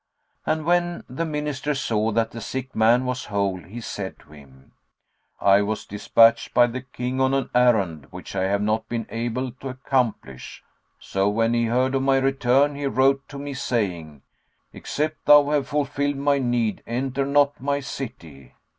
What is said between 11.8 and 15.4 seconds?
of my return, he wrote to me, saying, 'Except